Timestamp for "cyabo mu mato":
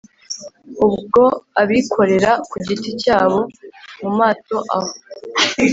3.01-4.57